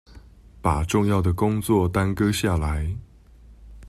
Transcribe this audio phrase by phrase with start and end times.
[0.63, 2.97] 把重要的工作耽擱下來